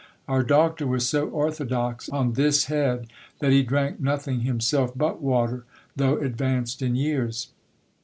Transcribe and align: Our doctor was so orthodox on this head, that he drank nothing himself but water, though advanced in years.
Our 0.27 0.41
doctor 0.41 0.87
was 0.87 1.07
so 1.07 1.29
orthodox 1.29 2.09
on 2.09 2.33
this 2.33 2.65
head, 2.65 3.07
that 3.37 3.51
he 3.51 3.61
drank 3.61 3.99
nothing 3.99 4.39
himself 4.39 4.93
but 4.97 5.21
water, 5.21 5.63
though 5.95 6.17
advanced 6.17 6.81
in 6.81 6.95
years. 6.95 7.49